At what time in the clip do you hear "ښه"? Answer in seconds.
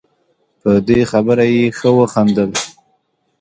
1.77-1.89